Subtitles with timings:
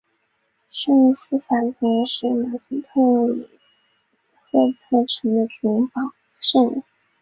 [0.71, 3.47] 圣瑟法斯是马斯特里
[4.49, 6.01] 赫特城的主保
[6.39, 6.83] 圣人。